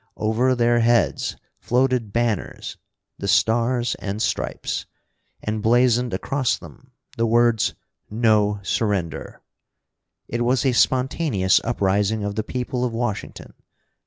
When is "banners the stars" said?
2.11-3.93